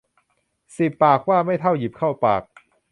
[0.77, 2.41] สิบปากว่าไม่เท่าหยิบเข้าปาก